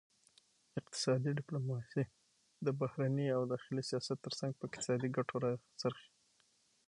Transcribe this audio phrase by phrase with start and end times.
[0.79, 2.03] اقتصادي ډیپلوماسي
[2.65, 6.09] د بهرني او داخلي سیاست ترڅنګ په اقتصادي ګټو راڅرخي